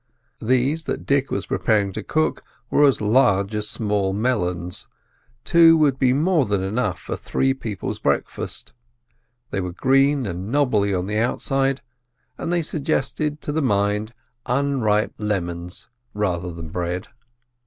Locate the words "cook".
2.01-2.43